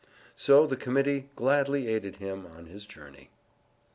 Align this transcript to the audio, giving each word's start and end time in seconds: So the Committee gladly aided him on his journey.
So 0.35 0.65
the 0.65 0.77
Committee 0.77 1.29
gladly 1.35 1.87
aided 1.87 2.15
him 2.15 2.47
on 2.47 2.65
his 2.65 2.87
journey. 2.87 3.29